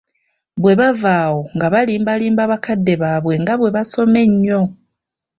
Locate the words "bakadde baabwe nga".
2.51-3.53